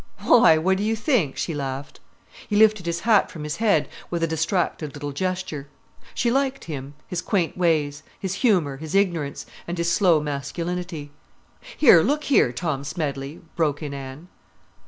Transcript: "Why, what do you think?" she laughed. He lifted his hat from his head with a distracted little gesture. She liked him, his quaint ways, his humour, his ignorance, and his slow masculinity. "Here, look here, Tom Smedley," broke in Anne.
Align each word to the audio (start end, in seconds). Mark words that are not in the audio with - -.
"Why, 0.21 0.57
what 0.57 0.77
do 0.77 0.83
you 0.83 0.95
think?" 0.95 1.37
she 1.37 1.53
laughed. 1.53 1.99
He 2.49 2.55
lifted 2.55 2.87
his 2.87 3.01
hat 3.01 3.29
from 3.29 3.43
his 3.43 3.57
head 3.57 3.87
with 4.09 4.23
a 4.23 4.27
distracted 4.27 4.95
little 4.95 5.11
gesture. 5.11 5.67
She 6.15 6.31
liked 6.31 6.63
him, 6.63 6.95
his 7.07 7.21
quaint 7.21 7.55
ways, 7.55 8.01
his 8.19 8.33
humour, 8.41 8.77
his 8.77 8.95
ignorance, 8.95 9.45
and 9.67 9.77
his 9.77 9.91
slow 9.91 10.19
masculinity. 10.19 11.11
"Here, 11.77 12.01
look 12.01 12.23
here, 12.23 12.51
Tom 12.51 12.83
Smedley," 12.83 13.41
broke 13.55 13.83
in 13.83 13.93
Anne. 13.93 14.27